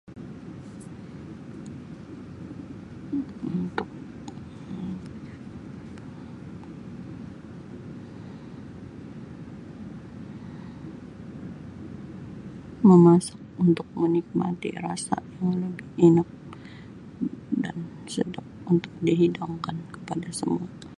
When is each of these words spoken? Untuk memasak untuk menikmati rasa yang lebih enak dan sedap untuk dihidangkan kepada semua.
Untuk 3.13 3.89
memasak 12.81 13.37
untuk 13.61 13.85
menikmati 13.93 14.73
rasa 14.81 15.21
yang 15.37 15.61
lebih 15.65 15.87
enak 16.09 16.29
dan 17.63 17.75
sedap 18.13 18.41
untuk 18.71 18.89
dihidangkan 19.05 19.75
kepada 19.95 20.29
semua. 20.39 20.65